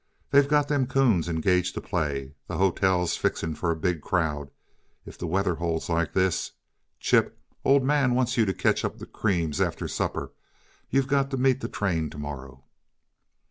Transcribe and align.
They've 0.31 0.47
got 0.47 0.67
them 0.67 0.87
coons 0.87 1.29
engaged 1.29 1.75
to 1.75 1.79
play. 1.79 2.33
The 2.47 2.57
hotel's 2.57 3.15
fixing 3.15 3.53
for 3.53 3.69
a 3.69 3.75
big 3.75 4.01
crowd, 4.01 4.49
if 5.05 5.15
the 5.15 5.27
weather 5.27 5.53
holds 5.53 5.89
like 5.89 6.13
this. 6.13 6.53
Chip, 6.99 7.39
Old 7.63 7.83
Man 7.83 8.15
wants 8.15 8.35
you 8.35 8.45
to 8.47 8.53
catch 8.55 8.83
up 8.83 8.97
the 8.97 9.05
creams, 9.05 9.61
after 9.61 9.87
supper; 9.87 10.31
you've 10.89 11.05
got 11.07 11.29
to 11.29 11.37
meet 11.37 11.61
the 11.61 11.67
train 11.69 12.09
to 12.09 12.17
morrow." 12.17 12.63